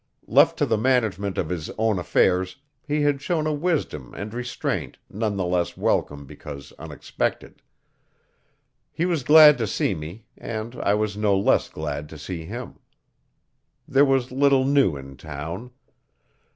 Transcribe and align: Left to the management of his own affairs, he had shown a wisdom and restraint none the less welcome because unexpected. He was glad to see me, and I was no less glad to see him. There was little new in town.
Left 0.25 0.57
to 0.57 0.65
the 0.65 0.79
management 0.79 1.37
of 1.37 1.49
his 1.49 1.69
own 1.77 1.99
affairs, 1.99 2.55
he 2.87 3.01
had 3.03 3.21
shown 3.21 3.45
a 3.45 3.53
wisdom 3.53 4.15
and 4.15 4.33
restraint 4.33 4.97
none 5.11 5.37
the 5.37 5.45
less 5.45 5.77
welcome 5.77 6.25
because 6.25 6.73
unexpected. 6.79 7.61
He 8.91 9.05
was 9.05 9.21
glad 9.21 9.59
to 9.59 9.67
see 9.67 9.93
me, 9.93 10.25
and 10.35 10.75
I 10.77 10.95
was 10.95 11.15
no 11.15 11.37
less 11.37 11.69
glad 11.69 12.09
to 12.09 12.17
see 12.17 12.45
him. 12.45 12.79
There 13.87 14.03
was 14.03 14.31
little 14.31 14.65
new 14.65 14.95
in 14.97 15.17
town. 15.17 15.69